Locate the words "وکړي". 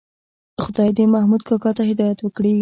2.21-2.55